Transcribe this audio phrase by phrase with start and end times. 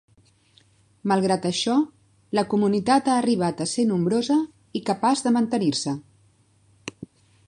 [1.11, 1.75] Malgrat això,
[2.39, 4.39] la comunitat ha arribat a ser nombrosa
[4.79, 5.95] i capaç de mantenir-se.